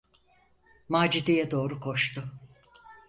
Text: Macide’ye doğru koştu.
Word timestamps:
Macide’ye 0.89 1.51
doğru 1.51 1.79
koştu. 1.79 2.23